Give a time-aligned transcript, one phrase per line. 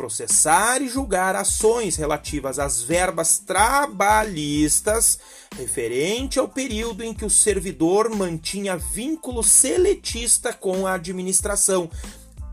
[0.00, 5.18] processar e julgar ações relativas às verbas trabalhistas
[5.54, 11.90] referente ao período em que o servidor mantinha vínculo seletista com a administração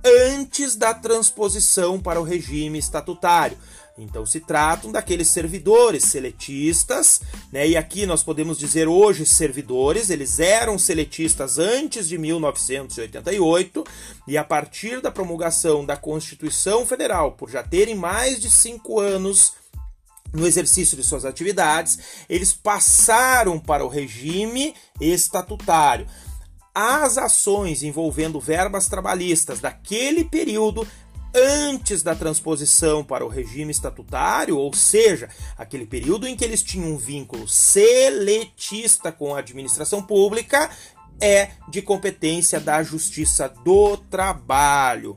[0.07, 3.57] antes da transposição para o regime estatutário.
[3.97, 7.19] Então se tratam daqueles servidores seletistas,
[7.51, 7.67] né?
[7.67, 13.83] E aqui nós podemos dizer hoje servidores, eles eram seletistas antes de 1988
[14.27, 19.53] e a partir da promulgação da Constituição Federal, por já terem mais de cinco anos
[20.33, 21.97] no exercício de suas atividades,
[22.29, 26.05] eles passaram para o regime estatutário.
[26.79, 30.87] As ações envolvendo verbas trabalhistas daquele período
[31.33, 36.91] antes da transposição para o regime estatutário, ou seja, aquele período em que eles tinham
[36.91, 40.69] um vínculo seletista com a administração pública,
[41.19, 45.15] é de competência da Justiça do Trabalho.